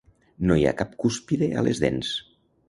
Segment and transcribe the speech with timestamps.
[0.51, 2.17] No hi ha cap cúspide a les dents.